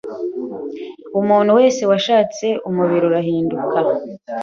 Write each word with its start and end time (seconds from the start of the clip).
Umuntu 1.19 1.51
wese 1.59 1.81
washatse 1.91 2.47
umubiri, 2.69 3.03
urahinduka 3.09 3.77